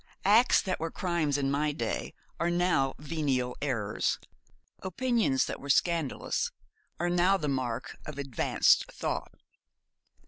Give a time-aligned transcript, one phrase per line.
[0.25, 4.17] Acts that were crimes in my day are now venial errors
[4.81, 6.49] opinions that were scandalous
[6.99, 9.31] are now the mark of "advanced thought."